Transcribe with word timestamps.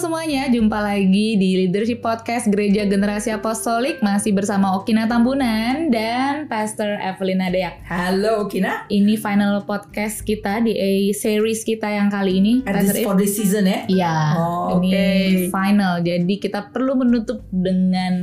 semuanya, 0.00 0.48
jumpa 0.48 0.80
lagi 0.80 1.36
di 1.36 1.60
Leadership 1.60 2.00
Podcast 2.00 2.48
Gereja 2.48 2.88
Generasi 2.88 3.36
Apostolik 3.36 4.00
masih 4.00 4.32
bersama 4.32 4.72
Okina 4.80 5.04
Tambunan 5.04 5.92
dan 5.92 6.48
Pastor 6.48 6.96
Evelyn 6.96 7.44
Deak. 7.52 7.84
Halo 7.84 8.48
Okina. 8.48 8.88
Ini 8.88 9.20
final 9.20 9.60
podcast 9.68 10.24
kita 10.24 10.64
di 10.64 10.72
A 10.72 11.12
series 11.12 11.68
kita 11.68 11.84
yang 11.84 12.08
kali 12.08 12.40
ini. 12.40 12.64
And 12.64 12.80
this 12.80 13.04
for 13.04 13.12
this 13.12 13.36
season 13.36 13.68
ya? 13.68 13.84
Iya, 13.92 14.16
Oh, 14.40 14.80
ini 14.80 14.88
oke. 14.88 15.06
final. 15.52 16.00
Jadi 16.00 16.34
kita 16.40 16.72
perlu 16.72 16.96
menutup 16.96 17.44
dengan 17.52 18.14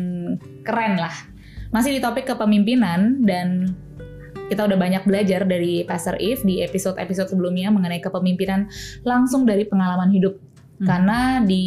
keren 0.65 0.97
lah. 0.97 1.13
Masih 1.69 1.93
di 1.93 2.01
topik 2.01 2.25
kepemimpinan 2.25 3.21
dan 3.21 3.77
kita 4.49 4.65
udah 4.65 4.81
banyak 4.81 5.05
belajar 5.05 5.45
dari 5.45 5.85
Pastor 5.85 6.17
If 6.17 6.41
di 6.41 6.65
episode-episode 6.65 7.37
sebelumnya 7.37 7.69
mengenai 7.69 8.01
kepemimpinan 8.01 8.65
langsung 9.05 9.45
dari 9.45 9.67
pengalaman 9.69 10.09
hidup. 10.09 10.46
Hmm. 10.77 10.85
Karena 10.85 11.19
di 11.41 11.65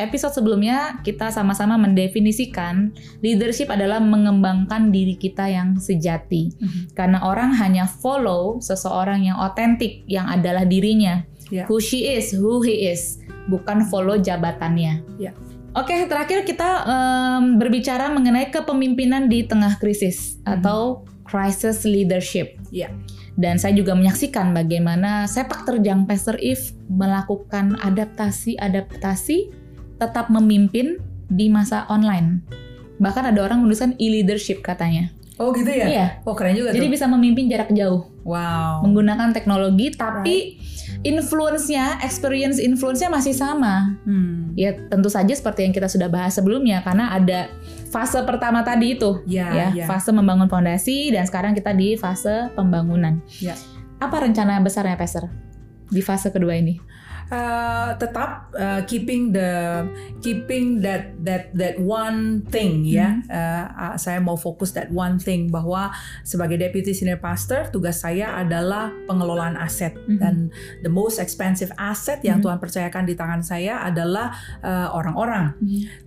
episode 0.00 0.32
sebelumnya 0.32 1.04
kita 1.04 1.28
sama-sama 1.28 1.76
mendefinisikan 1.76 2.96
leadership 3.20 3.68
adalah 3.68 4.00
mengembangkan 4.00 4.88
diri 4.88 5.20
kita 5.20 5.52
yang 5.52 5.76
sejati. 5.76 6.56
Mhm. 6.56 6.96
Karena 6.96 7.28
orang 7.28 7.52
hanya 7.60 7.84
follow 7.84 8.56
seseorang 8.64 9.28
yang 9.28 9.36
otentik 9.36 10.00
yang 10.08 10.24
adalah 10.32 10.64
dirinya. 10.64 11.28
Ya. 11.52 11.68
Who 11.68 11.76
she 11.76 12.08
is, 12.08 12.32
who 12.32 12.64
he 12.64 12.88
is, 12.88 13.20
bukan 13.52 13.84
follow 13.92 14.16
jabatannya. 14.16 15.04
Ya. 15.20 15.36
Oke, 15.76 16.08
terakhir 16.08 16.48
kita 16.48 16.88
em, 16.88 17.60
berbicara 17.60 18.08
mengenai 18.08 18.48
kepemimpinan 18.48 19.28
di 19.28 19.44
tengah 19.44 19.76
krisis 19.76 20.40
Mhm. 20.40 20.60
atau 20.60 21.04
crisis 21.28 21.84
leadership. 21.84 22.56
Ya. 22.72 22.88
Dan 23.38 23.54
saya 23.54 23.70
juga 23.70 23.94
menyaksikan 23.94 24.50
bagaimana 24.50 25.30
sepak 25.30 25.62
terjang 25.62 26.10
Pastor 26.10 26.34
If 26.42 26.74
melakukan 26.90 27.78
adaptasi-adaptasi 27.78 29.54
tetap 30.02 30.26
memimpin 30.26 30.98
di 31.30 31.46
masa 31.46 31.86
online. 31.86 32.42
Bahkan 32.98 33.30
ada 33.30 33.46
orang 33.46 33.62
menuliskan 33.62 33.94
e-leadership 34.02 34.58
katanya. 34.66 35.14
Oh 35.38 35.54
gitu 35.54 35.70
ya? 35.70 35.86
Iya. 35.86 36.06
Oh 36.26 36.34
keren 36.34 36.58
juga 36.58 36.74
Jadi 36.74 36.90
tuh. 36.90 36.94
bisa 36.98 37.06
memimpin 37.06 37.46
jarak 37.46 37.70
jauh 37.70 38.10
Wow. 38.26 38.82
menggunakan 38.84 39.30
teknologi 39.32 39.94
tapi 39.94 40.58
influence-nya, 41.06 42.02
experience 42.02 42.58
influence-nya 42.58 43.10
masih 43.10 43.34
sama. 43.34 43.94
Hmm. 44.02 44.50
Ya 44.58 44.74
tentu 44.90 45.06
saja 45.06 45.30
seperti 45.30 45.66
yang 45.66 45.74
kita 45.74 45.86
sudah 45.86 46.10
bahas 46.10 46.34
sebelumnya 46.34 46.82
karena 46.82 47.14
ada 47.14 47.46
fase 47.88 48.18
pertama 48.26 48.60
tadi 48.66 48.98
itu 48.98 49.22
Ya, 49.24 49.48
ya, 49.54 49.66
ya. 49.72 49.86
fase 49.86 50.10
membangun 50.10 50.50
fondasi 50.50 51.14
dan 51.14 51.24
sekarang 51.24 51.54
kita 51.54 51.70
di 51.74 51.94
fase 51.94 52.50
pembangunan. 52.58 53.22
Ya. 53.38 53.54
Apa 54.02 54.22
rencana 54.26 54.58
besarnya 54.62 54.98
Pastor 54.98 55.30
di 55.88 56.02
fase 56.02 56.30
kedua 56.30 56.58
ini? 56.58 56.78
Uh, 57.28 57.92
tetap 58.00 58.48
uh, 58.56 58.80
keeping 58.88 59.36
the 59.36 59.84
keeping 60.24 60.80
that 60.80 61.12
that 61.20 61.52
that 61.52 61.76
one 61.76 62.40
thing 62.48 62.88
ya. 62.88 63.20
Uh, 63.28 63.68
uh, 63.68 63.94
saya 64.00 64.16
mau 64.16 64.32
fokus 64.32 64.72
that 64.72 64.88
one 64.88 65.20
thing 65.20 65.52
bahwa 65.52 65.92
sebagai 66.24 66.56
deputy 66.56 66.96
senior 66.96 67.20
pastor 67.20 67.68
tugas 67.68 68.00
saya 68.00 68.32
adalah 68.32 68.88
pengelolaan 69.04 69.60
aset 69.60 69.92
Mhm. 70.08 70.16
dan 70.16 70.34
the 70.80 70.88
most 70.88 71.20
expensive 71.20 71.68
asset 71.76 72.24
yang 72.24 72.40
Mhm. 72.40 72.48
Tuhan 72.48 72.58
percayakan 72.64 73.04
di 73.04 73.12
tangan 73.12 73.44
saya 73.44 73.84
adalah 73.84 74.32
uh, 74.64 74.96
orang-orang. 74.96 75.52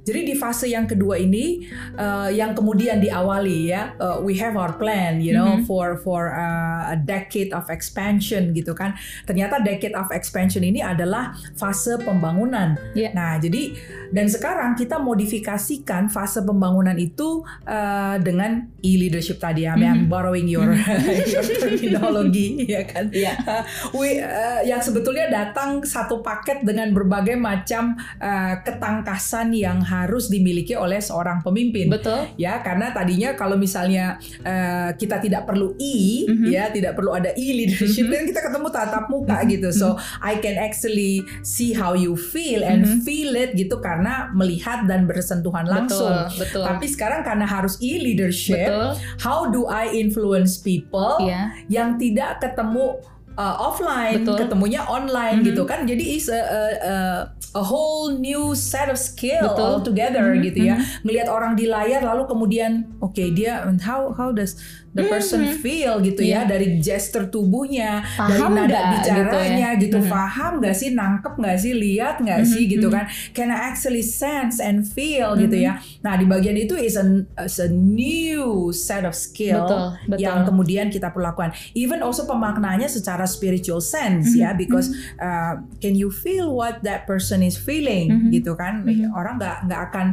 Jadi 0.01 0.25
di 0.25 0.33
fase 0.33 0.73
yang 0.73 0.89
kedua 0.89 1.21
ini 1.21 1.69
uh, 2.01 2.33
yang 2.33 2.57
kemudian 2.57 2.97
diawali 2.97 3.69
ya, 3.69 3.93
uh, 4.01 4.17
we 4.25 4.41
have 4.41 4.57
our 4.57 4.73
plan, 4.73 5.21
you 5.21 5.37
know, 5.37 5.61
Mhm. 5.61 5.69
for 5.69 6.01
for 6.01 6.33
uh, 6.33 6.89
a 6.89 6.97
decade 6.97 7.53
of 7.53 7.69
expansion 7.69 8.57
gitu 8.57 8.73
kan. 8.73 8.97
Ternyata 9.29 9.61
decade 9.61 9.93
of 9.93 10.09
expansion 10.09 10.65
ini 10.65 10.81
adalah 10.81 11.09
fase 11.53 11.97
pembangunan. 11.99 12.75
Iya. 12.93 13.09
Nah, 13.11 13.37
jadi 13.37 13.73
dan 14.11 14.27
sekarang 14.27 14.75
kita 14.75 14.99
modifikasikan 14.99 16.11
fase 16.11 16.43
pembangunan 16.43 16.93
itu 16.95 17.41
uh, 17.63 18.19
dengan 18.19 18.67
e-leadership 18.83 19.39
tadi. 19.39 19.63
I'm, 19.63 19.79
I'm 19.79 19.99
Mhm. 20.01 20.09
borrowing 20.09 20.47
your 20.47 20.67
your 21.31 21.43
terminologi 21.45 22.67
ya 22.67 22.83
kan. 22.83 23.07
Iya. 23.09 23.33
We, 23.97 24.19
uh, 24.19 24.61
yang 24.63 24.79
sebetulnya 24.79 25.27
datang 25.27 25.81
satu 25.81 26.19
paket 26.19 26.61
dengan 26.61 26.91
berbagai 26.91 27.35
macam 27.35 27.95
uh, 28.19 28.55
ketangkasan 28.61 29.55
yang 29.55 29.79
harus 29.81 30.27
dimiliki 30.27 30.75
oleh 30.75 30.99
seorang 30.99 31.39
pemimpin. 31.41 31.87
Betul. 31.87 32.27
Ya, 32.35 32.59
karena 32.59 32.91
tadinya 32.91 33.33
kalau 33.33 33.55
misalnya 33.55 34.19
uh, 34.43 34.91
kita 34.93 35.19
tidak 35.19 35.47
perlu 35.47 35.73
e, 35.77 36.27
Mhm. 36.27 36.47
ya, 36.51 36.67
tidak 36.69 36.93
perlu 36.93 37.11
ada 37.11 37.31
e 37.33 37.45
leadership, 37.55 38.05
Mhm. 38.05 38.11
kan 38.11 38.23
kita 38.27 38.41
ketemu 38.49 38.67
tatap 38.69 39.05
muka 39.07 39.37
gitu. 39.47 39.69
So 39.71 39.87
I 40.19 40.37
can 40.37 40.59
actually 40.59 41.00
see 41.41 41.71
how 41.71 41.93
you 41.93 42.13
feel 42.13 42.61
and 42.61 42.83
Mhm. 42.83 43.01
feel 43.01 43.31
it 43.33 43.53
gitu 43.53 43.77
karena 43.77 44.29
melihat 44.31 44.85
dan 44.85 45.05
bersentuhan 45.05 45.65
langsung. 45.65 46.11
Betul. 46.27 46.39
Betul. 46.41 46.63
Tapi 46.65 46.85
sekarang 46.87 47.21
karena 47.21 47.45
harus 47.45 47.77
e 47.79 47.97
leadership, 47.97 48.67
Betul. 48.67 48.89
how 49.19 49.47
do 49.47 49.65
I 49.65 49.91
influence 49.93 50.57
people? 50.57 51.21
Iya. 51.21 51.53
yang 51.67 51.95
tidak 51.95 52.39
ketemu 52.39 52.99
uh, 53.31 53.55
offline, 53.63 54.27
Betul. 54.27 54.43
ketemunya 54.43 54.83
online 54.83 55.39
Mhm. 55.39 55.47
gitu 55.47 55.63
kan. 55.63 55.87
Jadi 55.87 56.19
is 56.19 56.27
a, 56.27 56.35
a, 56.35 56.61
a- 56.83 57.23
a 57.51 57.63
whole 57.63 58.11
new 58.13 58.51
set 58.51 58.87
of 58.87 58.95
skill 58.95 59.55
Betul. 59.55 59.79
altogether 59.79 60.35
Mhm, 60.35 60.43
gitu 60.43 60.59
ya. 60.67 60.75
Ngelihat 61.03 61.27
orang 61.27 61.55
di 61.55 61.67
layar 61.67 62.03
lalu 62.03 62.27
kemudian 62.27 62.91
oke 62.99 63.23
dia 63.31 63.63
how 63.81 64.11
how 64.11 64.31
does 64.31 64.59
the 64.91 65.07
person 65.07 65.39
Mhm. 65.41 65.55
feel 65.59 65.93
gitu 65.99 66.19
ya 66.19 66.43
Iya. 66.43 66.49
dari 66.49 66.67
gesture 66.77 67.27
tubuhnya, 67.27 68.03
Paham 68.11 68.51
dari 68.51 68.67
nada 68.67 68.67
nggak 68.67 68.85
bicaranya 68.93 69.69
gitu 69.75 69.81
gitu, 69.81 69.97
ya? 69.97 70.03
Mhm. 70.03 70.11
paham 70.11 70.51
nggak 70.59 70.75
sih, 70.75 70.89
nangkep 70.91 71.33
nggak 71.37 71.57
sih, 71.57 71.73
lihat 71.73 72.15
nggak 72.19 72.39
Mhm, 72.39 72.47
sih 72.47 72.63
gitu 72.67 72.87
mhm. 72.87 72.93
kan. 72.93 73.05
Can 73.31 73.49
I 73.49 73.59
actually 73.67 74.03
sense 74.03 74.59
and 74.59 74.83
feel 74.83 75.35
gitu 75.35 75.55
Mhm. 75.55 75.63
ya. 75.63 75.73
Nah, 76.01 76.13
di 76.15 76.25
bagian 76.25 76.55
itu 76.55 76.75
is 76.75 76.93
a, 76.93 77.05
is 77.39 77.55
a 77.57 77.71
new 77.71 78.41
set 78.69 79.03
of 79.03 79.13
skill 79.13 79.63
Betul. 79.63 79.81
Betul. 80.07 80.19
yang 80.19 80.37
kemudian 80.43 80.87
kita 80.87 81.09
perlu 81.09 81.27
lakukan. 81.27 81.51
Even 81.71 81.99
also 81.99 82.23
pemaknaannya 82.23 82.87
secara 82.87 83.23
spiritual 83.23 83.79
sense 83.79 84.33
Mhm, 84.33 84.39
ya, 84.39 84.51
because 84.51 84.91
uh, 85.17 85.55
can 85.77 85.93
you 85.93 86.09
feel 86.09 86.51
what 86.51 86.81
that 86.81 87.05
person 87.05 87.39
is 87.39 87.55
feeling 87.55 88.27
Mhm. 88.27 88.29
gitu 88.33 88.53
kan? 88.53 88.83
Mhm. 88.83 89.11
Orang 89.11 89.37
nggak 89.37 89.65
nggak 89.65 89.81
akan 89.87 90.07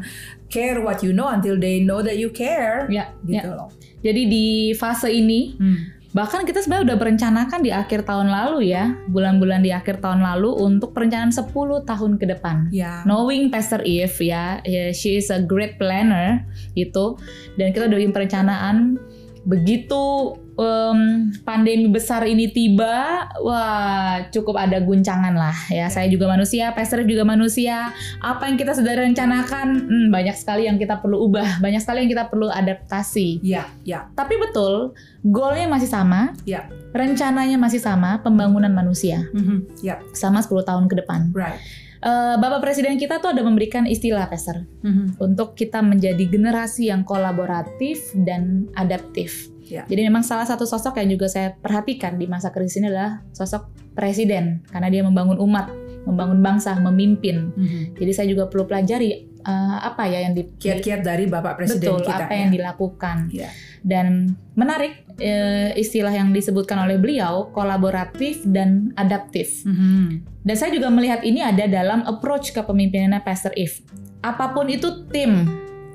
care 0.49 0.81
what 0.81 1.01
you 1.01 1.13
know 1.13 1.29
until 1.29 1.55
they 1.55 1.79
know 1.79 2.01
that 2.01 2.17
you 2.17 2.29
care. 2.29 2.89
Ya, 2.89 3.13
Gitu 3.23 3.45
ya. 3.45 3.55
loh. 3.55 3.69
Jadi 4.01 4.23
di 4.27 4.47
fase 4.73 5.09
ini 5.09 5.55
Hmm. 5.55 5.97
Bahkan 6.09 6.49
kita 6.49 6.65
sebenarnya 6.65 6.89
udah 6.89 6.99
merencanakan 7.05 7.61
di 7.61 7.69
akhir 7.69 8.09
tahun 8.09 8.33
lalu 8.33 8.73
ya, 8.73 8.97
bulan-bulan 9.13 9.61
di 9.61 9.77
akhir 9.77 10.01
tahun 10.01 10.25
lalu 10.25 10.57
untuk 10.57 10.97
perencanaan 10.97 11.29
10 11.31 11.53
tahun 11.85 12.17
ke 12.17 12.33
depan. 12.33 12.73
Ya. 12.73 13.05
Knowing 13.05 13.53
Pastor 13.53 13.85
Eve 13.85 14.17
ya, 14.25 14.57
she 14.97 15.21
is 15.21 15.29
a 15.29 15.45
great 15.45 15.77
planner 15.77 16.49
gitu. 16.73 17.21
Dan 17.61 17.77
kita 17.77 17.93
udah 17.93 17.99
bikin 18.01 18.17
perencanaan 18.17 18.97
begitu 19.45 20.35
em, 20.59 20.99
pandemi 21.47 21.87
besar 21.87 22.27
ini 22.27 22.51
tiba, 22.51 23.27
wah 23.39 24.27
cukup 24.31 24.59
ada 24.59 24.83
guncangan 24.83 25.31
lah 25.31 25.55
ya. 25.71 25.87
Saya 25.87 26.11
juga 26.11 26.27
manusia, 26.27 26.75
Pastor 26.75 27.07
juga 27.07 27.23
manusia. 27.23 27.95
Apa 28.19 28.51
yang 28.51 28.59
kita 28.59 28.75
sudah 28.75 28.99
rencanakan, 28.99 29.87
hmm, 29.87 30.07
banyak 30.11 30.35
sekali 30.35 30.67
yang 30.67 30.75
kita 30.75 30.99
perlu 30.99 31.31
ubah, 31.31 31.63
banyak 31.63 31.79
sekali 31.79 32.03
yang 32.05 32.11
kita 32.11 32.27
perlu 32.27 32.51
adaptasi. 32.51 33.39
Ya, 33.41 33.71
ya, 33.87 34.11
Tapi 34.15 34.35
betul, 34.35 34.99
goalnya 35.23 35.71
masih 35.71 35.87
sama, 35.87 36.35
ya. 36.43 36.67
rencananya 36.91 37.55
masih 37.55 37.79
sama, 37.79 38.19
pembangunan 38.21 38.71
manusia 38.71 39.23
Mhm. 39.31 39.83
Ya, 39.83 40.03
sama 40.11 40.43
10 40.43 40.67
tahun 40.67 40.91
ke 40.91 41.07
depan. 41.07 41.31
right. 41.35 41.61
Eh, 41.99 42.35
Bapak 42.39 42.63
Presiden 42.63 42.95
kita 42.95 43.19
tuh 43.19 43.35
ada 43.35 43.43
memberikan 43.43 43.83
istilah, 43.83 44.31
Pastor, 44.31 44.63
Mhm. 44.87 45.19
untuk 45.19 45.59
kita 45.59 45.83
menjadi 45.83 46.25
generasi 46.31 46.95
yang 46.95 47.03
kolaboratif 47.03 48.15
dan 48.23 48.71
adaptif. 48.79 49.51
Ya. 49.67 49.85
Jadi 49.85 50.07
memang 50.09 50.25
salah 50.25 50.49
satu 50.49 50.65
sosok 50.65 50.97
yang 51.03 51.13
juga 51.13 51.29
saya 51.29 51.53
perhatikan 51.59 52.17
di 52.17 52.25
masa 52.25 52.49
krisis 52.55 52.81
ini 52.81 52.89
adalah 52.89 53.21
sosok 53.37 53.69
presiden, 53.93 54.65
karena 54.71 54.89
dia 54.89 55.03
membangun 55.05 55.37
umat, 55.43 55.69
membangun 56.09 56.41
bangsa, 56.41 56.73
memimpin. 56.81 57.53
Mhm. 57.53 58.01
Jadi 58.01 58.13
saya 58.17 58.27
juga 58.33 58.49
perlu 58.49 58.65
pelajari 58.65 59.28
eh, 59.43 59.79
apa 59.83 60.07
ya 60.07 60.27
yang 60.27 60.35
di 60.35 60.47
Kiat-kiat 60.59 61.01
dari 61.03 61.25
Bapak 61.27 61.59
Presiden 61.59 61.95
betul 61.99 62.07
kita. 62.07 62.27
apa 62.27 62.33
ya. 62.35 62.39
yang 62.45 62.51
dilakukan. 62.53 63.17
Ya. 63.31 63.51
Dan 63.83 64.35
menarik 64.59 65.07
eh, 65.19 65.75
istilah 65.79 66.11
yang 66.11 66.35
disebutkan 66.35 66.79
oleh 66.83 66.99
beliau 66.99 67.51
kolaboratif 67.55 68.43
dan 68.47 68.91
adaptif. 68.95 69.63
Mhm. 69.67 70.27
Dan 70.43 70.55
saya 70.57 70.71
juga 70.73 70.89
melihat 70.89 71.21
ini 71.23 71.45
ada 71.45 71.69
dalam 71.69 72.03
approach 72.09 72.51
kepemimpinannya 72.55 73.21
Pastor 73.23 73.53
If. 73.55 73.85
Apa 74.19 74.51
pun 74.51 74.67
itu 74.67 75.07
tim, 75.13 75.47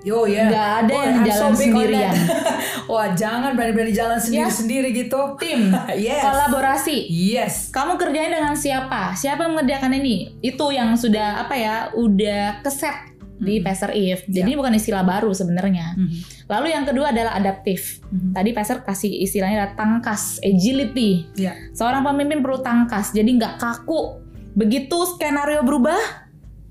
Yo 0.03 0.27
ya. 0.27 0.51
nggak 0.51 0.69
ada 0.83 0.91
Oh, 0.91 1.01
yang 1.07 1.15
I'm 1.15 1.23
so 1.23 1.31
jalan 1.31 1.47
on 1.47 1.55
sendirian. 1.55 2.15
Wah, 2.91 3.07
jangan 3.15 3.55
berani-berani 3.55 3.95
jalan 3.95 4.19
sendiri-sendiri 4.19 4.91
gitu. 4.91 5.39
Tim, 5.39 5.71
yes. 5.95 6.19
kolaborasi. 6.19 7.07
Yes. 7.07 7.53
Kamu 7.71 7.95
kerjain 7.95 8.35
dengan 8.35 8.51
siapa? 8.59 9.15
Siapa 9.15 9.47
yang 9.47 9.55
mengerjakan 9.55 9.95
ini? 9.95 10.35
Itu 10.43 10.75
yang 10.75 10.99
sudah 10.99 11.47
apa 11.47 11.55
ya? 11.55 11.75
Udah 11.95 12.59
keset 12.59 13.12
di 13.43 13.59
Mhm. 13.59 13.63
Pastor 13.63 13.91
If. 13.91 14.25
Jadi 14.25 14.47
ini 14.47 14.55
bukan 14.55 14.73
istilah 14.73 15.03
baru 15.03 15.29
sebenarnya. 15.29 15.93
Mhm. 15.93 16.47
Lalu 16.47 16.67
yang 16.71 16.83
kedua 16.83 17.11
adalah 17.11 17.35
adaptif. 17.35 17.99
Mhm. 18.07 18.33
Tadi 18.33 18.49
Pastor 18.51 18.81
kasih 18.81 19.11
istilahnya 19.21 19.63
adalah 19.63 19.75
tangkas, 19.75 20.39
agility. 20.39 21.27
Ya. 21.35 21.53
Seorang 21.71 22.01
pemimpin 22.03 22.41
perlu 22.41 22.59
tangkas, 22.59 23.11
jadi 23.11 23.27
nggak 23.27 23.59
kaku. 23.59 24.23
Begitu 24.53 24.97
skenario 25.13 25.61
berubah, 25.61 25.97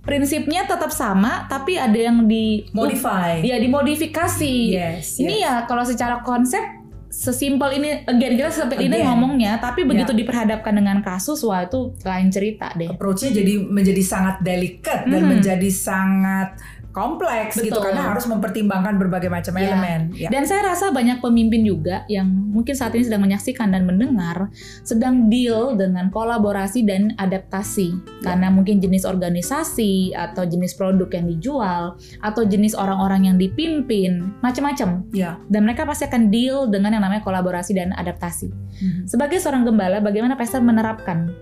prinsipnya 0.03 0.67
tetap 0.67 0.91
sama 0.91 1.47
tapi 1.47 1.79
ada 1.79 1.95
yang 1.95 2.27
di 2.27 2.67
Modify. 2.75 3.39
ya 3.39 3.55
dimodifikasi. 3.57 4.55
Yes. 4.75 5.23
Ini 5.23 5.39
yes. 5.39 5.45
ya 5.47 5.55
kalau 5.71 5.87
secara 5.87 6.21
konsep 6.27 6.82
sesimpel 7.13 7.77
ini 7.77 8.09
again 8.09 8.35
kita 8.35 8.49
seperti 8.49 8.89
ini 8.89 9.05
ngomongnya 9.05 9.61
tapi 9.61 9.85
begitu 9.85 10.17
Ya. 10.17 10.19
diperhadapkan 10.25 10.73
dengan 10.73 11.05
kasus 11.05 11.45
wah 11.45 11.61
itu 11.61 11.93
lain 12.01 12.33
cerita 12.33 12.73
deh. 12.73 12.89
approach-nya 12.89 13.37
jadi 13.37 13.61
menjadi 13.61 14.01
sangat 14.01 14.41
delicate 14.41 15.05
dan 15.05 15.21
Mhm. 15.21 15.29
menjadi 15.29 15.69
sangat 15.69 16.57
kompleks 16.93 17.57
gitu 17.57 17.73
Betul. 17.73 17.89
karena 17.89 18.13
harus 18.13 18.29
mempertimbangkan 18.29 19.01
berbagai 19.01 19.33
macam 19.33 19.57
Ya. 19.57 19.73
elemen. 19.73 20.01
Ya. 20.13 20.29
Dan 20.29 20.45
saya 20.45 20.73
rasa 20.73 20.93
banyak 20.93 21.25
pemimpin 21.25 21.65
juga 21.65 22.05
yang 22.07 22.29
mungkin 22.29 22.77
saat 22.77 22.93
ini 22.93 23.09
sedang 23.09 23.25
menyaksikan 23.25 23.73
dan 23.73 23.89
mendengar 23.89 24.53
sedang 24.85 25.33
deal 25.33 25.73
dengan 25.73 26.13
kolaborasi 26.13 26.85
dan 26.85 27.17
adaptasi 27.17 27.97
karena 28.21 28.53
mungkin 28.53 28.79
jenis 28.79 29.09
organisasi 29.09 30.13
atau 30.13 30.45
jenis 30.45 30.77
produk 30.77 31.09
yang 31.11 31.27
dijual 31.33 31.97
atau 32.21 32.43
jenis 32.45 32.77
orang-orang 32.77 33.33
yang 33.33 33.37
dipimpin 33.41 34.37
macam-macam 34.45 35.09
Ya. 35.17 35.41
dan 35.49 35.65
mereka 35.65 35.89
pasti 35.89 36.05
akan 36.05 36.29
deal 36.29 36.69
dengan 36.69 36.93
yang 36.93 37.03
namanya 37.03 37.25
kolaborasi 37.25 37.73
dan 37.73 37.97
adaptasi. 37.97 38.53
Mhm. 38.53 39.09
Sebagai 39.09 39.41
seorang 39.41 39.65
gembala, 39.65 40.05
bagaimana 40.05 40.37
pastor 40.37 40.61
menerapkan 40.61 41.33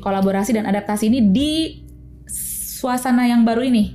kolaborasi 0.00 0.54
dan 0.54 0.70
adaptasi 0.70 1.10
ini 1.10 1.20
di 1.34 1.50
suasana 2.80 3.26
yang 3.26 3.42
baru 3.42 3.66
ini? 3.66 3.92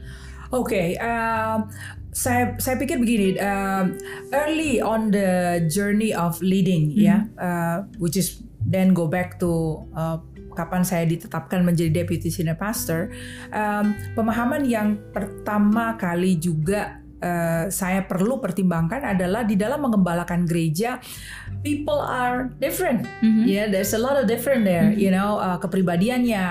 Oke, 0.54 0.94
um, 1.02 1.70
saya 2.16 2.54
saya 2.62 2.76
pikir 2.78 3.02
begini, 3.02 3.36
um, 3.42 3.98
early 4.32 4.80
on 4.80 5.10
the 5.10 5.62
journey 5.68 6.14
of 6.14 6.38
leading, 6.40 6.94
ya, 6.94 7.26
uh, 7.42 7.84
which 7.98 8.16
is 8.16 8.46
then 8.66 8.94
go 8.94 9.10
back 9.10 9.38
to 9.42 9.82
uh, 9.94 10.22
kapan 10.56 10.88
saya 10.88 11.04
ditetapkan 11.04 11.62
menjadi 11.62 12.06
deputy 12.06 12.32
senior 12.32 12.56
pastor, 12.56 13.12
um, 13.52 13.92
pemahaman 14.16 14.64
yang 14.64 14.96
pertama 15.12 16.00
kali 16.00 16.40
juga 16.40 17.04
uh, 17.20 17.68
saya 17.68 18.08
perlu 18.08 18.40
pertimbangkan 18.40 19.18
adalah 19.18 19.44
di 19.44 19.60
dalam 19.60 19.84
mengembalakan 19.84 20.48
gereja, 20.48 20.98
people 21.66 21.98
are 21.98 22.54
different. 22.62 23.10
Mhm. 23.26 23.50
Yeah, 23.50 23.66
there's 23.66 23.98
a 23.98 24.00
lot 24.00 24.14
of 24.22 24.30
different 24.30 24.70
there. 24.70 24.94
You 24.94 25.10
know, 25.10 25.42
uh, 25.42 25.58
kepribadiannya, 25.58 26.46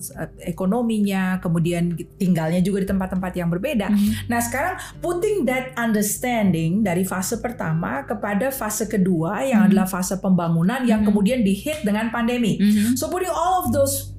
ekonominya, 0.48 1.44
kemudian 1.44 1.92
tinggalnya 2.16 2.64
juga 2.64 2.80
di 2.80 2.88
tempat-tempat 2.88 3.32
yang 3.36 3.52
berbeda. 3.52 3.92
Mhm. 3.92 4.32
Nah, 4.32 4.40
sekarang 4.40 4.80
putting 5.04 5.44
that 5.44 5.76
understanding 5.76 6.80
dari 6.80 7.04
fase 7.04 7.36
pertama 7.44 8.08
kepada 8.08 8.48
fase 8.48 8.88
kedua 8.88 9.44
yang 9.44 9.68
Mhm. 9.68 9.68
adalah 9.68 9.86
fase 9.86 10.16
pembangunan 10.16 10.80
yang 10.88 11.04
Mhm. 11.04 11.12
kemudian 11.12 11.40
dihit 11.44 11.84
dengan 11.84 12.08
pandemi. 12.08 12.56
Mhm. 12.56 12.96
So 12.96 13.12
putting 13.12 13.28
all 13.28 13.60
of 13.60 13.68
those 13.76 14.13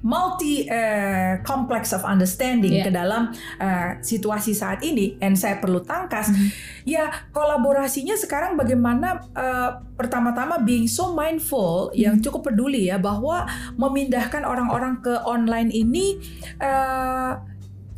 multi 0.00 0.64
uh, 0.64 1.44
complex 1.44 1.92
of 1.92 2.02
understanding 2.02 2.72
Yeah. 2.72 2.86
ke 2.88 2.90
dalam 2.92 3.30
uh, 3.60 4.00
situasi 4.00 4.56
saat 4.56 4.80
ini, 4.80 5.20
and 5.20 5.36
saya 5.36 5.60
perlu 5.60 5.84
tangkas, 5.84 6.32
Mhm. 6.32 6.48
ya 6.88 7.10
kolaborasinya 7.30 8.16
sekarang 8.16 8.56
bagaimana 8.56 9.20
uh, 9.36 9.70
pertama-tama 9.94 10.62
being 10.62 10.88
so 10.88 11.12
mindful 11.12 11.92
yang 11.92 12.16
Mhm. 12.16 12.24
cukup 12.24 12.48
peduli 12.48 12.88
ya 12.88 12.96
bahwa 12.96 13.44
memindahkan 13.76 14.42
orang-orang 14.42 15.04
ke 15.04 15.12
online 15.22 15.68
ini 15.68 16.16
uh, 16.58 17.36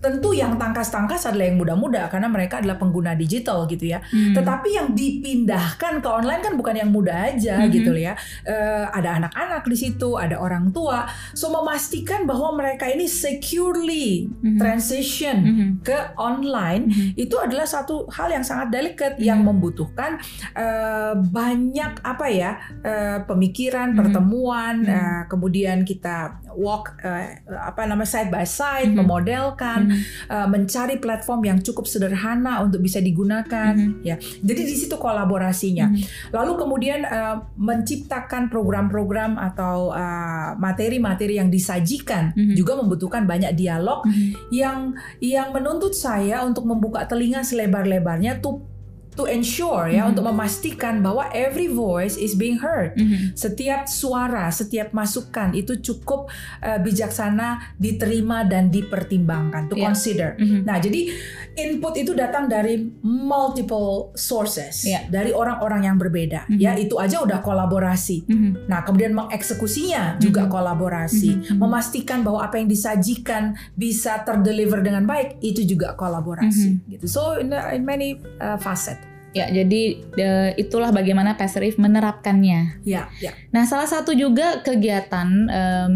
tentu 0.02 0.34
yang 0.34 0.58
tangkas-tangkas 0.58 1.30
adalah 1.30 1.46
yang 1.46 1.62
muda-muda 1.62 2.10
karena 2.10 2.26
mereka 2.26 2.58
adalah 2.58 2.74
pengguna 2.74 3.14
digital 3.14 3.70
gitu 3.70 3.94
ya. 3.94 4.02
Hmm. 4.02 4.34
Tetapi 4.34 4.68
yang 4.74 4.88
dipindahkan 4.92 6.02
ke 6.02 6.08
online 6.10 6.42
kan 6.42 6.58
bukan 6.58 6.74
yang 6.74 6.90
muda 6.90 7.30
aja 7.30 7.62
Mhm. 7.62 7.70
gitu 7.70 7.94
ya. 7.94 8.18
Eh, 8.42 8.84
ada 8.90 9.22
anak-anak 9.22 9.62
di 9.64 9.76
situ, 9.78 10.18
ada 10.18 10.36
orang 10.36 10.74
tua. 10.74 11.06
So 11.32 11.48
memastikan 11.48 12.26
bahwa 12.26 12.58
mereka 12.58 12.90
ini 12.90 13.06
securely 13.06 14.26
Mhm. 14.28 14.58
transition 14.58 15.36
Mhm. 15.38 15.68
ke 15.86 15.98
online 16.18 16.90
Mhm. 16.90 17.08
itu 17.14 17.38
adalah 17.38 17.64
satu 17.64 18.10
hal 18.10 18.28
yang 18.28 18.42
sangat 18.42 18.74
delicate 18.74 19.16
Mhm. 19.16 19.24
yang 19.24 19.40
membutuhkan 19.46 20.18
eh, 20.52 21.14
banyak 21.14 22.02
apa 22.02 22.26
ya 22.26 22.50
eh, 22.82 23.22
pemikiran, 23.22 23.94
Mhm. 23.94 23.98
pertemuan, 23.98 24.74
Mhm. 24.82 24.90
eh, 24.90 25.22
kemudian 25.30 25.86
kita 25.86 26.42
walk 26.52 26.98
eh, 27.00 27.38
apa 27.46 27.86
nama 27.86 28.02
side 28.02 28.28
by 28.28 28.42
side, 28.42 28.90
Mhm. 28.90 28.98
memodelkan, 29.04 29.91
Mhm. 29.92 30.32
uh, 30.32 30.48
mencari 30.48 30.96
platform 30.96 31.40
yang 31.44 31.58
cukup 31.60 31.84
sederhana 31.84 32.64
untuk 32.64 32.80
bisa 32.80 32.98
digunakan 32.98 33.76
Mhm. 33.76 34.00
ya 34.02 34.16
jadi 34.18 34.62
di 34.64 34.74
situ 34.74 34.96
kolaborasinya 34.96 35.92
Mhm. 35.92 36.32
lalu 36.32 36.52
kemudian 36.56 37.04
uh, 37.04 37.44
menciptakan 37.60 38.48
program-program 38.48 39.36
atau 39.36 39.92
uh, 39.92 40.56
materi-materi 40.56 41.36
yang 41.36 41.52
disajikan 41.52 42.32
Mhm. 42.32 42.56
juga 42.56 42.80
membutuhkan 42.80 43.28
banyak 43.28 43.52
dialog 43.52 44.02
Mhm. 44.08 44.50
yang 44.50 44.78
yang 45.20 45.52
menuntut 45.52 45.92
saya 45.92 46.40
untuk 46.42 46.64
membuka 46.64 47.04
telinga 47.04 47.44
selebar-lebarnya 47.44 48.40
to 48.40 48.71
to 49.12 49.28
ensure 49.28 49.92
ya 49.92 50.08
Mhm. 50.08 50.16
untuk 50.16 50.24
memastikan 50.24 51.04
bahwa 51.04 51.28
every 51.36 51.68
voice 51.68 52.16
is 52.16 52.32
being 52.32 52.56
heard 52.56 52.96
Mhm. 52.96 53.36
setiap 53.36 53.84
suara, 53.84 54.48
setiap 54.48 54.96
masukan 54.96 55.52
itu 55.52 55.76
cukup 55.78 56.32
uh, 56.64 56.80
bijaksana 56.80 57.76
diterima 57.76 58.48
dan 58.48 58.72
dipertimbangkan, 58.72 59.68
to 59.68 59.76
Iya. 59.76 59.84
consider. 59.84 60.30
Mhm. 60.40 60.64
Nah, 60.64 60.80
jadi 60.80 61.12
input 61.52 62.00
itu 62.00 62.16
datang 62.16 62.48
dari 62.48 62.80
multiple 63.04 64.16
sources, 64.16 64.88
Iya. 64.88 65.04
dari 65.12 65.36
orang-orang 65.36 65.84
yang 65.84 65.96
berbeda. 66.00 66.48
Mhm. 66.48 66.56
Ya, 66.56 66.72
itu 66.80 66.96
aja 66.96 67.20
udah 67.20 67.44
kolaborasi. 67.44 68.24
Mhm. 68.24 68.64
Nah, 68.64 68.80
kemudian 68.80 69.12
mengeksekusinya 69.12 70.16
juga 70.16 70.48
Mhm. 70.48 70.50
kolaborasi, 70.50 71.30
Mhm. 71.32 71.42
Mhm. 71.52 71.58
memastikan 71.60 72.24
bahwa 72.24 72.46
apa 72.46 72.56
yang 72.56 72.70
disajikan 72.70 73.52
bisa 73.74 74.24
terdeliver 74.24 74.80
dengan 74.80 75.04
baik, 75.04 75.36
itu 75.40 75.60
juga 75.66 75.92
kolaborasi. 75.92 76.68
Mhm. 76.80 76.88
Gitu. 76.88 77.04
So, 77.10 77.36
in, 77.36 77.52
in 77.52 77.84
many 77.84 78.16
uh, 78.40 78.56
facet. 78.56 79.01
Ya, 79.32 79.48
jadi 79.48 79.82
eh, 80.20 80.50
itulah 80.60 80.92
bagaimana 80.92 81.40
Pastor 81.40 81.64
If 81.64 81.80
menerapkannya. 81.80 82.84
Ya, 82.84 83.08
ya. 83.16 83.32
Nah, 83.48 83.64
salah 83.64 83.88
satu 83.88 84.12
juga 84.12 84.60
kegiatan, 84.60 85.28
em, 85.48 85.92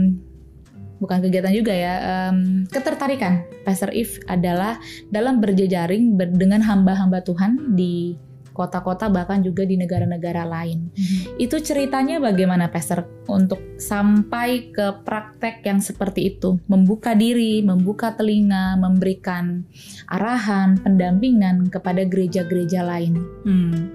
bukan 0.96 1.20
kegiatan 1.20 1.52
juga 1.52 1.76
ya, 1.76 1.94
em, 2.32 2.64
ketertarikan 2.64 3.44
Pastor 3.68 3.92
If 3.92 4.16
adalah 4.24 4.80
dalam 5.12 5.44
berjejaring 5.44 6.16
ber- 6.16 6.32
dengan 6.32 6.64
hamba-hamba 6.64 7.20
Tuhan 7.20 7.76
di 7.76 8.16
kota-kota 8.56 9.12
bahkan 9.12 9.44
juga 9.44 9.69
di 9.69 9.76
negara-negara 9.76 10.49
lain. 10.49 10.88
Itu 11.37 11.61
ceritanya 11.61 12.17
bagaimana 12.17 12.73
Pastor 12.73 13.05
untuk 13.29 13.77
sampai 13.77 14.72
ke 14.72 15.05
praktek 15.05 15.60
yang 15.69 15.84
seperti 15.84 16.32
itu, 16.32 16.56
membuka 16.65 17.13
diri, 17.13 17.60
membuka 17.60 18.17
telinga, 18.17 18.81
memberikan 18.81 19.69
arahan, 20.08 20.81
pendampingan 20.81 21.69
kepada 21.69 22.08
gereja-gereja 22.08 22.81
lain. 22.81 23.20
Hmm. 23.44 23.93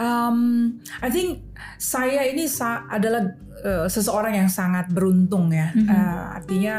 Um, 0.00 0.38
I 1.04 1.12
think 1.12 1.44
saya 1.76 2.24
ini 2.24 2.48
sa- 2.48 2.88
adalah 2.88 3.36
uh, 3.60 3.84
seseorang 3.84 4.40
yang 4.40 4.48
sangat 4.48 4.88
beruntung 4.88 5.52
ya. 5.52 5.76
Mhm. 5.76 5.84
Uh, 5.84 6.24
artinya, 6.40 6.74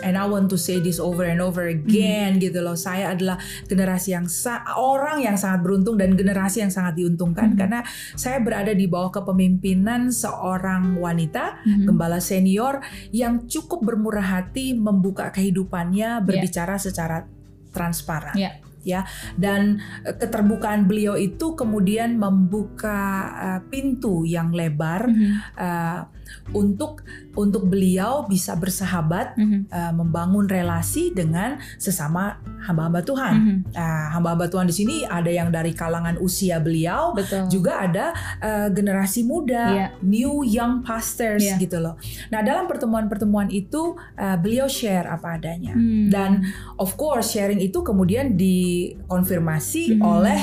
and 0.00 0.16
I 0.16 0.24
want 0.24 0.50
to 0.50 0.58
say 0.58 0.80
this 0.80 0.96
over 0.96 1.22
and 1.22 1.38
over 1.38 1.66
again 1.66 2.38
gitu 2.38 2.58
loh. 2.58 2.74
Saya 2.74 3.12
adalah 3.12 3.36
generasi 3.64 4.14
yang 4.14 4.26
sa- 4.26 4.64
orang 4.74 5.20
yang 5.20 5.36
sangat 5.36 5.62
beruntung 5.62 5.94
dan 5.94 6.14
generasi 6.14 6.62
yang 6.62 6.72
sangat 6.72 6.96
diuntungkan 6.96 7.52
Mhm. 7.52 7.58
karena 7.58 7.80
saya 8.14 8.40
berada 8.40 8.70
di 8.70 8.86
bawah 8.86 9.12
kepemimpinan 9.12 10.08
seorang 10.08 10.96
wanita 10.96 11.60
Mhm. 11.62 11.84
gembala 11.86 12.18
senior 12.18 12.80
yang 13.10 13.44
cukup 13.44 13.84
bermurah 13.84 14.24
hati 14.40 14.72
membuka 14.72 15.28
kehidupannya 15.28 16.22
berbicara 16.22 16.74
secara 16.76 17.28
transparan. 17.70 18.34
Ya. 18.34 18.52
Ya, 18.84 19.08
dan 19.34 19.80
eh, 20.04 20.12
keterbukaan 20.12 20.84
beliau 20.84 21.16
itu 21.16 21.56
kemudian 21.56 22.20
membuka 22.20 23.00
eh, 23.34 23.60
pintu 23.66 24.28
yang 24.28 24.52
lebar 24.52 25.08
Mhm. 25.08 25.32
eh, 25.56 26.00
untuk 26.52 27.02
untuk 27.34 27.66
beliau 27.66 28.22
bisa 28.30 28.54
bersahabat, 28.54 29.34
Mhm. 29.34 29.66
eh, 29.66 29.92
membangun 29.92 30.46
relasi 30.46 31.10
dengan 31.10 31.58
sesama 31.82 32.38
hamba-hamba 32.62 33.02
Tuhan. 33.02 33.34
Mhm. 33.34 33.56
Nah, 33.74 34.14
hamba-hamba 34.14 34.46
Tuhan 34.46 34.66
di 34.70 34.74
sini 34.74 34.96
ada 35.02 35.26
yang 35.26 35.50
dari 35.50 35.74
kalangan 35.74 36.14
usia 36.22 36.62
beliau, 36.62 37.10
Betul. 37.12 37.50
juga 37.50 37.82
ada 37.82 38.14
eh, 38.38 38.68
generasi 38.70 39.26
muda, 39.26 39.64
Iya. 39.66 39.86
new 40.00 40.46
young 40.46 40.86
pastors 40.86 41.42
Iya. 41.42 41.58
gitu 41.58 41.82
loh. 41.82 41.98
Nah, 42.30 42.40
dalam 42.40 42.70
pertemuan-pertemuan 42.70 43.50
itu 43.50 43.98
eh, 44.14 44.36
beliau 44.38 44.70
share 44.70 45.10
apa 45.10 45.34
adanya. 45.36 45.74
Hmm. 45.74 46.06
Dan 46.08 46.30
of 46.78 46.94
course 46.94 47.34
sharing 47.34 47.58
itu 47.58 47.82
kemudian 47.82 48.38
dikonfirmasi 48.38 49.98
Mhm. 49.98 50.00
oleh 50.00 50.40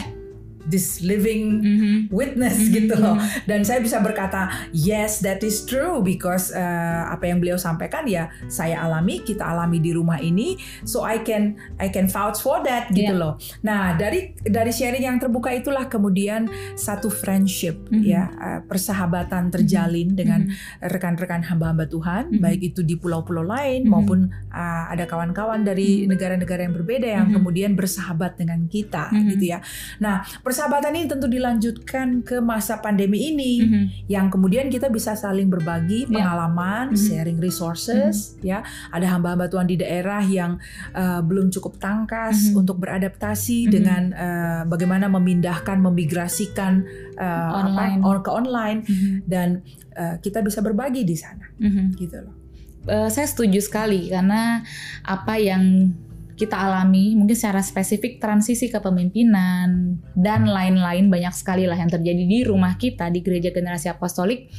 this 0.67 1.01
living 1.01 1.61
Mhm. 1.61 1.93
witness 2.09 2.57
Mhm, 2.57 2.73
gitu 2.73 2.95
loh. 2.97 3.15
mhm. 3.15 3.47
Dan 3.47 3.61
saya 3.63 3.79
bisa 3.79 3.97
berkata, 3.97 4.49
yes 4.71 5.21
that 5.21 5.41
is 5.41 5.63
true 5.63 6.01
because 6.01 6.51
uh, 6.51 7.07
apa 7.07 7.25
yang 7.25 7.39
beliau 7.39 7.57
sampaikan 7.57 8.05
ya 8.05 8.27
saya 8.47 8.81
alami, 8.81 9.21
kita 9.21 9.41
alami 9.41 9.77
di 9.77 9.91
rumah 9.91 10.17
ini, 10.17 10.55
so 10.83 11.01
I 11.01 11.21
can 11.21 11.55
I 11.77 11.89
can 11.89 12.05
vouch 12.05 12.39
for 12.39 12.61
that 12.63 12.89
gitu 12.91 13.13
loh. 13.13 13.37
Nah 13.61 13.93
dari 13.93 14.33
dari 14.37 14.69
sharing 14.69 15.03
yang 15.03 15.17
terbuka 15.17 15.49
itulah 15.51 15.85
kemudian 15.85 16.45
satu 16.73 17.07
friendship 17.07 17.77
Mhm. 17.87 18.01
ya 18.01 18.23
uh, 18.31 18.59
persahabatan 18.65 19.49
terjalin 19.49 20.13
dengan 20.13 20.47
Mhm. 20.47 20.89
rekan-rekan 20.89 21.45
hamba-hamba 21.45 21.85
Tuhan, 21.85 22.23
Mhm. 22.33 22.41
baik 22.41 22.61
itu 22.73 22.81
di 22.81 22.95
pulau-pulau 22.95 23.43
lain 23.43 23.85
Mhm. 23.85 23.89
maupun 23.89 24.19
uh, 24.51 24.85
ada 24.89 25.05
kawan-kawan 25.05 25.63
dari 25.63 26.03
negara-negara 26.05 26.65
yang 26.65 26.75
berbeda 26.75 27.07
yang 27.07 27.27
Mhm. 27.31 27.35
kemudian 27.39 27.71
bersahabat 27.73 28.35
dengan 28.35 28.65
kita 28.67 29.11
Mhm. 29.11 29.27
gitu 29.31 29.45
ya. 29.51 29.59
Nah, 29.99 30.23
persahabatan 30.51 30.91
ini 30.99 31.07
tentu 31.07 31.31
dilanjutkan 31.31 32.27
ke 32.27 32.43
masa 32.43 32.83
pandemi 32.83 33.31
ini 33.31 33.63
Mhm. 33.63 33.83
yang 34.11 34.27
kemudian 34.27 34.67
kita 34.67 34.91
bisa 34.91 35.15
saling 35.15 35.47
berbagi 35.47 36.03
Ya. 36.11 36.19
pengalaman, 36.19 36.91
Mhm. 36.91 36.99
sharing 36.99 37.39
resources 37.39 38.35
ya. 38.43 38.59
Ada 38.91 39.15
hamba-hamba 39.15 39.47
Tuhan 39.47 39.71
di 39.71 39.79
daerah 39.79 40.19
yang 40.19 40.59
uh, 40.91 41.23
belum 41.23 41.47
cukup 41.55 41.79
tangkas 41.79 42.51
Mhm. 42.51 42.59
untuk 42.59 42.83
beradaptasi 42.83 43.65
Mhm. 43.65 43.71
dengan 43.71 44.03
uh, 44.11 44.61
bagaimana 44.67 45.07
memindahkan, 45.07 45.79
memigrasikan 45.79 46.83
uh, 47.15 47.63
Online. 47.63 48.03
apa 48.03 48.19
ke 48.19 48.29
online 48.29 48.79
Mhm. 48.83 49.13
dan 49.23 49.63
uh, 49.95 50.19
kita 50.19 50.43
bisa 50.43 50.59
berbagi 50.59 51.07
di 51.07 51.15
sana 51.15 51.47
Mhm. 51.55 51.95
gitu 51.95 52.19
loh. 52.19 52.35
Eh, 52.81 53.13
saya 53.13 53.29
setuju 53.29 53.61
sekali 53.61 54.09
karena 54.09 54.65
apa 55.05 55.37
yang 55.37 55.93
kita 56.41 56.57
alami 56.57 57.13
mungkin 57.13 57.37
secara 57.37 57.61
spesifik 57.61 58.17
transisi 58.17 58.65
kepemimpinan 58.65 60.01
dan 60.11 60.41
lain-lain 60.43 61.05
banyak 61.07 61.29
sekali 61.31 61.69
lah 61.69 61.75
yang 61.75 61.87
terjadi 61.87 62.23
di 62.23 62.41
rumah 62.41 62.73
kita 62.75 63.07
di 63.07 63.21
gereja 63.21 63.49
generasi 63.49 63.87
apostolik 63.87 64.49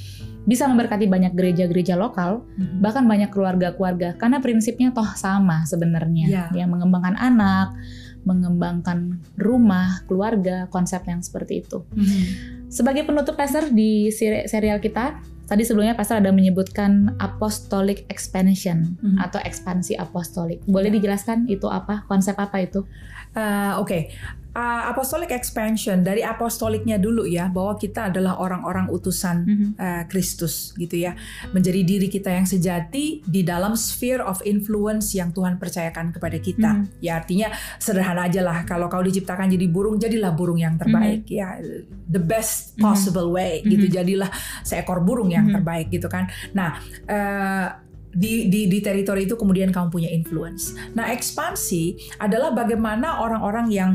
bisa 0.43 0.67
memberkati 0.67 1.07
banyak 1.07 1.35
gereja-gereja 1.35 1.95
lokal 1.95 2.47
bahkan 2.79 3.03
banyak 3.03 3.31
keluarga-keluarga 3.31 4.15
karena 4.15 4.39
prinsipnya 4.39 4.91
toh 4.91 5.07
sama 5.13 5.63
sebenarnya 5.65 6.27
Ya. 6.27 6.45
yang 6.53 6.71
mengembangkan 6.71 7.15
anak 7.15 7.75
mengembangkan 8.23 9.19
rumah 9.35 10.07
keluarga 10.07 10.71
konsep 10.71 11.03
yang 11.05 11.19
seperti 11.19 11.61
itu 11.61 11.83
Mhm. 11.91 12.23
sebagai 12.71 13.03
penutup 13.03 13.35
Pastor 13.35 13.67
di 13.69 14.09
seri- 14.09 14.47
serial 14.47 14.79
kita, 14.79 15.19
tadi 15.53 15.69
sebelumnya 15.69 15.93
Pastor 15.93 16.25
ada 16.25 16.33
menyebutkan 16.33 17.21
apostolic 17.21 18.09
expansion 18.09 18.97
Mhm. 18.97 19.21
atau 19.21 19.37
ekspansi 19.37 20.01
apostolik. 20.01 20.65
Boleh 20.65 20.89
dijelaskan 20.89 21.45
itu 21.45 21.69
apa? 21.69 22.09
Konsep 22.09 22.41
apa 22.41 22.65
itu? 22.65 22.89
Uh, 23.37 23.77
Oke, 23.77 24.09
Uh, 24.53 24.85
apostolic 24.93 25.33
expansion 25.33 26.05
dari 26.05 26.21
apostoliknya 26.21 27.01
dulu 27.01 27.25
ya, 27.25 27.49
bahwa 27.49 27.73
kita 27.81 28.13
adalah 28.13 28.37
orang-orang 28.37 28.85
utusan 28.93 29.49
Mhm. 29.49 29.69
uh, 29.81 30.05
Kristus 30.13 30.77
gitu 30.77 30.93
ya, 31.01 31.17
menjadi 31.57 31.81
diri 31.81 32.13
kita 32.13 32.29
yang 32.29 32.45
sejati 32.45 33.25
di 33.25 33.41
dalam 33.49 33.73
sphere 33.81 34.21
of 34.21 34.45
influence 34.45 35.17
yang 35.17 35.33
Tuhan 35.33 35.57
percayakan 35.57 36.13
kepada 36.13 36.37
kita. 36.37 36.85
Mhm. 36.85 37.01
Ya 37.01 37.17
artinya 37.17 37.49
sederhana 37.81 38.29
aja 38.29 38.45
lah, 38.45 38.69
kalau 38.69 38.93
kau 38.93 39.01
diciptakan 39.01 39.49
jadi 39.49 39.65
burung, 39.73 39.97
jadilah 39.97 40.37
burung 40.37 40.61
yang 40.61 40.77
terbaik 40.77 41.25
ya, 41.33 41.57
the 42.05 42.21
best 42.21 42.77
possible 42.77 43.33
way 43.33 43.65
gitu, 43.65 43.89
Mhm. 43.89 43.95
jadilah 44.05 44.29
seekor 44.69 45.01
burung 45.01 45.33
yang 45.33 45.49
Mhm. 45.49 45.55
terbaik 45.57 45.89
gitu 45.89 46.13
kan. 46.13 46.29
Nah. 46.53 46.77
uh, 47.09 47.69
di, 48.13 48.53
di, 48.53 48.69
di 48.69 48.85
teritori 48.85 49.25
itu 49.25 49.41
kemudian 49.41 49.73
kamu 49.73 49.89
punya 49.89 50.13
influence. 50.13 50.77
Nah, 50.93 51.09
ekspansi 51.09 51.97
adalah 52.21 52.53
bagaimana 52.53 53.25
orang-orang 53.25 53.73
yang 53.73 53.91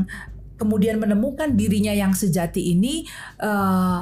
kemudian 0.58 0.98
menemukan 0.98 1.54
dirinya 1.54 1.94
yang 1.94 2.12
sejati 2.12 2.74
ini 2.74 3.06
eh, 3.38 4.00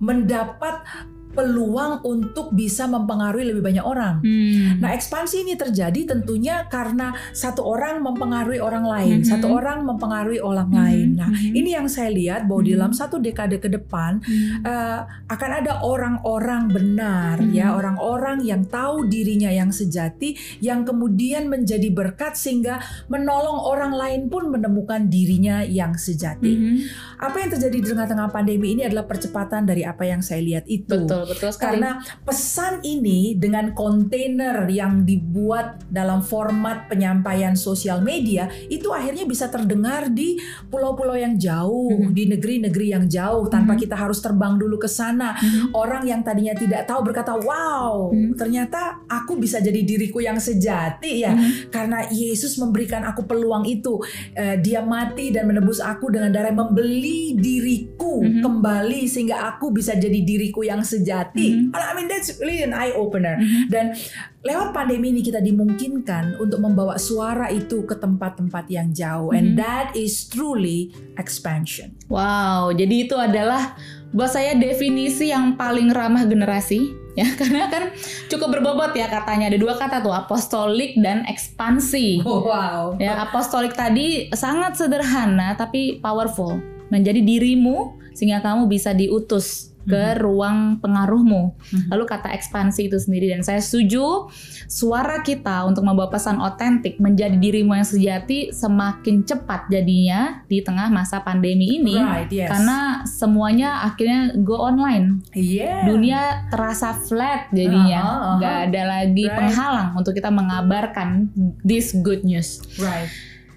mendapat 0.00 0.82
peluang 1.30 2.02
untuk 2.02 2.50
bisa 2.50 2.90
mempengaruhi 2.90 3.46
lebih 3.54 3.62
banyak 3.62 3.84
orang. 3.86 4.18
Hmm. 4.20 4.82
Nah, 4.82 4.90
ekspansi 4.92 5.46
ini 5.46 5.54
terjadi 5.54 6.02
tentunya 6.16 6.66
karena 6.66 7.14
satu 7.30 7.62
orang 7.62 8.02
mempengaruhi 8.02 8.58
orang 8.58 8.82
lain, 8.82 9.18
Mhm. 9.22 9.28
satu 9.30 9.46
orang 9.46 9.86
mempengaruhi 9.86 10.42
orang 10.42 10.68
Mhm, 10.68 10.76
lain. 10.76 11.08
Nah, 11.14 11.30
mhm. 11.30 11.54
ini 11.54 11.70
yang 11.70 11.86
saya 11.86 12.10
lihat 12.10 12.50
bahwa 12.50 12.62
di 12.66 12.74
Mhm. 12.74 12.76
dalam 12.78 12.92
satu 12.92 13.16
dekade 13.22 13.62
ke 13.62 13.70
depan 13.70 14.18
Hmm. 14.20 14.66
eh, 14.66 15.00
akan 15.30 15.50
ada 15.62 15.86
orang-orang 15.86 16.66
benar 16.70 17.38
Mhm. 17.38 17.54
ya 17.54 17.72
orang-orang 17.72 18.42
yang 18.42 18.66
tahu 18.66 19.06
dirinya 19.06 19.48
yang 19.50 19.70
sejati 19.70 20.34
yang 20.58 20.82
kemudian 20.82 21.46
menjadi 21.46 21.88
berkat 21.94 22.34
sehingga 22.34 22.82
menolong 23.06 23.58
orang 23.62 23.94
lain 23.94 24.22
pun 24.26 24.50
menemukan 24.50 25.06
dirinya 25.06 25.62
yang 25.62 25.94
sejati. 25.94 26.52
Mhm. 26.52 26.76
Apa 27.20 27.36
yang 27.44 27.50
terjadi 27.54 27.76
di 27.78 27.86
tengah-tengah 27.86 28.28
pandemi 28.32 28.74
ini 28.74 28.82
adalah 28.84 29.06
percepatan 29.06 29.64
dari 29.64 29.86
apa 29.86 30.02
yang 30.08 30.20
saya 30.20 30.40
lihat 30.42 30.64
itu. 30.66 30.88
Betul, 30.88 31.19
betul 31.24 31.50
sekali. 31.52 31.80
Karena 31.80 31.90
pesan 32.22 32.84
ini 32.84 33.34
dengan 33.36 33.72
kontainer 33.72 34.68
yang 34.68 35.02
dibuat 35.04 35.84
dalam 35.88 36.20
format 36.20 36.86
penyampaian 36.86 37.56
sosial 37.56 38.00
media 38.00 38.46
itu 38.68 38.92
akhirnya 38.92 39.24
bisa 39.26 39.48
terdengar 39.48 40.12
di 40.12 40.38
pulau-pulau 40.68 41.16
yang 41.16 41.36
jauh, 41.36 42.10
Mhm. 42.10 42.12
di 42.14 42.24
negeri-negeri 42.30 42.86
yang 42.92 43.04
jauh 43.10 43.48
tanpa 43.48 43.74
Mhm. 43.74 43.80
kita 43.82 43.96
harus 43.96 44.18
terbang 44.22 44.56
dulu 44.56 44.76
ke 44.78 44.88
sana. 44.88 45.34
Mhm. 45.36 45.74
Orang 45.74 46.06
yang 46.06 46.20
tadinya 46.22 46.54
tidak 46.54 46.86
tahu 46.86 47.06
berkata, 47.06 47.34
"Wow, 47.36 48.12
Mhm. 48.12 48.38
ternyata 48.38 49.02
aku 49.06 49.36
bisa 49.36 49.58
jadi 49.58 49.82
diriku 49.82 50.22
yang 50.22 50.38
sejati 50.38 51.24
ya." 51.24 51.32
Mhm. 51.34 51.72
Karena 51.72 52.06
Yesus 52.10 52.58
memberikan 52.58 53.02
aku 53.02 53.24
peluang 53.26 53.66
itu. 53.66 53.98
Eh, 54.36 54.60
dia 54.60 54.84
mati 54.84 55.32
dan 55.34 55.46
menebus 55.50 55.80
aku 55.80 56.10
dengan 56.12 56.30
darah 56.30 56.52
membeli 56.52 57.34
diriku 57.34 58.22
Mhm. 58.22 58.42
kembali 58.42 59.02
sehingga 59.06 59.54
aku 59.54 59.70
bisa 59.70 59.94
jadi 59.96 60.20
diriku 60.22 60.62
yang 60.62 60.82
sejati. 60.82 61.08
Mhm. 61.10 61.74
I 61.74 61.92
mean 61.98 62.06
that's 62.06 62.38
really 62.38 62.62
an 62.62 62.70
eye 62.70 62.94
opener. 62.94 63.36
Mhm. 63.36 63.66
Dan 63.66 63.92
lewat 64.40 64.70
pandemi 64.70 65.10
ini 65.10 65.20
kita 65.20 65.42
dimungkinkan 65.42 66.38
untuk 66.38 66.62
membawa 66.62 66.96
suara 66.96 67.50
itu 67.50 67.82
ke 67.84 67.98
tempat-tempat 67.98 68.70
yang 68.70 68.94
jauh 68.94 69.34
and 69.34 69.54
Mhm. 69.54 69.56
that 69.58 69.88
is 69.92 70.30
truly 70.30 70.94
expansion. 71.18 71.92
Wow, 72.06 72.72
jadi 72.72 73.10
itu 73.10 73.16
adalah 73.18 73.76
buat 74.10 74.30
saya 74.30 74.58
definisi 74.58 75.30
yang 75.30 75.54
paling 75.54 75.94
ramah 75.94 76.26
generasi 76.26 76.90
ya 77.14 77.26
karena 77.40 77.70
kan 77.70 77.94
cukup 78.26 78.58
berbobot 78.58 78.90
ya 78.94 79.06
katanya 79.06 79.46
ada 79.50 79.58
dua 79.58 79.78
kata 79.78 80.02
tuh 80.02 80.10
apostolik 80.10 80.98
dan 80.98 81.22
ekspansi. 81.26 82.22
Wow. 82.26 82.98
Ya, 82.98 83.22
apostolik 83.22 83.74
tadi 83.74 84.26
sangat 84.34 84.78
sederhana 84.78 85.54
tapi 85.54 86.02
powerful. 86.02 86.58
Menjadi 86.90 87.22
dirimu 87.22 87.94
sehingga 88.18 88.42
kamu 88.42 88.66
bisa 88.66 88.90
diutus 88.90 89.69
ke 89.88 90.20
ruang 90.20 90.76
pengaruhmu. 90.84 91.56
Mhm. 91.56 91.88
Lalu 91.88 92.04
kata 92.04 92.28
ekspansi 92.36 92.92
itu 92.92 93.00
sendiri 93.00 93.32
dan 93.32 93.40
saya 93.40 93.64
setuju 93.64 94.28
suara 94.68 95.24
kita 95.24 95.64
untuk 95.64 95.82
membawa 95.82 96.12
pesan 96.12 96.36
otentik 96.38 97.00
menjadi 97.00 97.34
dirimu 97.36 97.72
yang 97.72 97.88
sejati 97.88 98.52
semakin 98.52 99.24
cepat 99.24 99.72
jadinya 99.72 100.44
di 100.46 100.60
tengah 100.60 100.92
masa 100.92 101.24
pandemi 101.24 101.80
ini. 101.80 101.96
Right, 101.96 102.28
yes. 102.28 102.48
Karena 102.52 102.78
semuanya 103.08 103.84
akhirnya 103.88 104.36
go 104.44 104.60
online. 104.60 105.24
yeah. 105.32 105.88
Dunia 105.88 106.50
terasa 106.52 106.92
flat 106.94 107.48
jadinya. 107.50 108.00
Uh-huh, 108.04 108.20
uh-huh. 108.20 108.34
nggak 108.38 108.56
ada 108.70 108.82
lagi 108.84 109.24
Right. 109.26 109.36
penghalang 109.36 109.88
untuk 109.96 110.12
kita 110.12 110.28
mengabarkan 110.32 111.32
this 111.64 111.96
good 111.96 112.22
news. 112.22 112.60
right. 112.76 113.08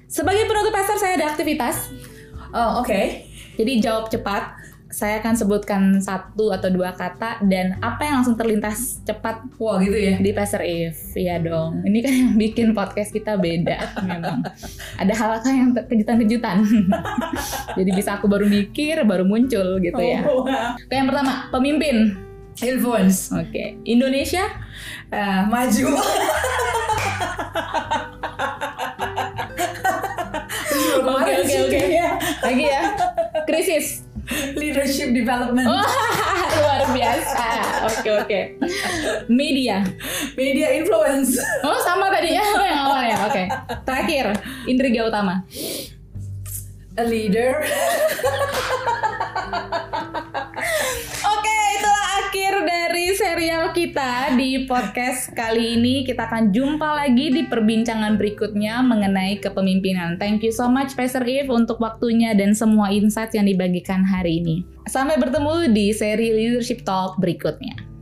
Sebagai 0.07 0.45
penutup 0.45 0.69
pasar 0.69 0.95
saya 1.01 1.17
ada 1.17 1.33
aktivitas. 1.33 1.89
Oh, 2.53 2.85
oke. 2.85 3.01
Jadi 3.57 3.81
jawab 3.81 4.13
cepat. 4.13 4.62
Saya 4.93 5.25
akan 5.25 5.33
sebutkan 5.33 5.81
satu 5.97 6.53
atau 6.53 6.69
dua 6.69 6.93
kata 6.93 7.41
dan 7.49 7.81
apa 7.81 8.05
yang 8.05 8.21
langsung 8.21 8.37
terlintas 8.37 9.01
cepat 9.01 9.41
Wah, 9.57 9.81
gitu 9.81 9.97
ya. 9.97 10.21
di 10.21 10.29
Pastor 10.37 10.61
If. 10.61 11.17
Iya 11.17 11.41
dong. 11.41 11.81
Ini 11.81 11.97
kan 12.05 12.13
yang 12.13 12.31
bikin 12.37 12.77
podcast 12.77 13.09
kita 13.09 13.41
beda 13.41 13.89
memang. 14.05 14.45
Ada 15.01 15.13
hal-hal 15.17 15.41
yang 15.49 15.73
ter- 15.73 15.89
kejutan-kejutan. 15.89 16.61
Jadi 17.81 17.89
bisa 17.89 18.21
aku 18.21 18.29
baru 18.29 18.45
mikir, 18.45 19.01
baru 19.01 19.25
muncul 19.25 19.81
gitu 19.81 19.97
ya. 19.97 20.29
Oh, 20.29 20.45
wow. 20.45 20.77
Oke, 20.77 20.93
yang 20.93 21.09
pertama, 21.09 21.49
pemimpin. 21.49 22.13
Influence. 22.61 23.33
Oke, 23.33 23.81
Indonesia. 23.89 24.45
Eh, 25.09 25.41
maju. 25.49 25.89
Oke, 31.03 31.33
oke, 31.41 31.55
oke. 31.67 31.79
Lagi 32.45 32.63
ya. 32.63 32.81
Krisis. 33.49 34.12
Leadership 34.55 35.11
development. 35.11 35.67
Wah, 35.67 35.83
luar 36.63 36.81
biasa. 36.95 37.47
Oke, 37.91 38.09
oke. 38.23 38.39
Media. 39.27 39.83
Media 40.39 40.71
influence. 40.79 41.35
Oh, 41.63 41.79
sama 41.83 42.07
tadi 42.07 42.35
ya 42.35 42.43
yang 42.63 42.79
awal 42.87 43.03
ya. 43.03 43.17
Oke. 43.27 43.43
Terakhir, 43.83 44.25
Indriga 44.63 45.11
Utama. 45.11 45.43
A 46.95 47.03
leader. 47.03 47.59
Oke, 53.33 53.49
itulah 53.49 53.65
akhir 53.65 53.73
dari 53.73 53.73
seri 53.73 53.73
tutorial 53.73 53.73
kita 53.73 54.11
di 54.37 54.49
podcast 54.69 55.21
kali 55.33 55.63
ini. 55.73 55.95
Kita 56.05 56.29
akan 56.29 56.53
jumpa 56.53 56.89
lagi 57.01 57.33
di 57.33 57.41
perbincangan 57.49 58.13
berikutnya 58.13 58.85
mengenai 58.85 59.41
kepemimpinan. 59.41 60.21
Thank 60.21 60.45
you 60.45 60.53
so 60.53 60.69
much 60.69 60.93
Pastor 60.93 61.25
Eve 61.25 61.49
untuk 61.49 61.81
waktunya 61.81 62.37
dan 62.37 62.53
semua 62.53 62.93
insight 62.93 63.33
yang 63.33 63.49
dibagikan 63.49 64.05
hari 64.05 64.37
ini. 64.37 64.61
Sampai 64.85 65.17
bertemu 65.17 65.73
di 65.73 65.89
seri 65.97 66.29
Leadership 66.29 66.85
Talk 66.85 67.17
berikutnya. 67.17 67.92